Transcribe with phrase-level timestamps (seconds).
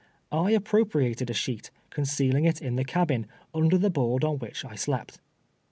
[0.31, 4.73] I appropriated a sheet, concealing it in the cabin, under the board on which I
[4.73, 5.19] slept.